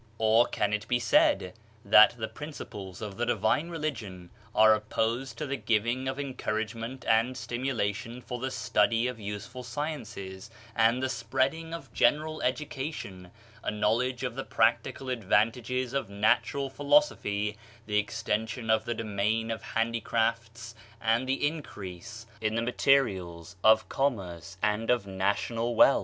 [0.17, 1.53] Or, can it be said
[1.85, 7.05] that the principles of the divine religion are opposed to the giving of en couragement
[7.07, 13.29] and stimulation for the study of use ful sciences and the spreading of general education,
[13.63, 17.55] a knowledge of the practical advantages of natural philosophy,
[17.85, 23.87] the extension of the domain of handi crafts and the increase of the materials of
[23.87, 25.99] com merce and national wealth?